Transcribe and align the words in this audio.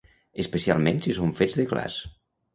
Especialment 0.43 1.03
si 1.07 1.15
són 1.19 1.37
fets 1.43 1.61
de 1.61 1.69
glaç. 1.75 2.01